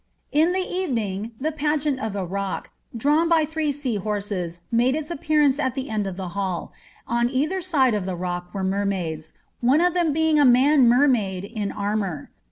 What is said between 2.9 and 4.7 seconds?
drawn by three sea horses,